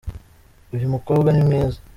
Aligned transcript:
Uyu 0.75 0.87
mukobwa 0.93 1.29
nimwiza. 1.31 1.79